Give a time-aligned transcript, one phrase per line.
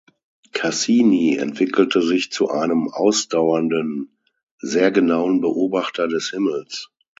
[0.53, 4.17] Cassini entwickelte sich zu einem ausdauernden,
[4.57, 6.89] sehr genauen Beobachter des Himmels.